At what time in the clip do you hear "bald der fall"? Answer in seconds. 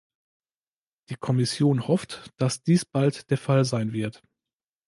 2.85-3.65